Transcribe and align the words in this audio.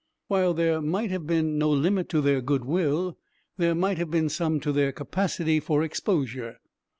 While 0.29 0.55
there 0.55 0.81
might 0.81 1.11
have 1.11 1.27
been 1.27 1.59
no 1.59 1.69
limit 1.69 2.09
to 2.09 2.21
their 2.21 2.41
good 2.41 2.65
will, 2.65 3.19
there 3.57 3.75
might 3.75 3.99
have 3.99 4.09
been 4.09 4.29
some 4.29 4.59
to 4.61 4.71
their 4.71 4.91
capacity 4.91 5.59
for 5.59 5.83
exposure. 5.83 6.57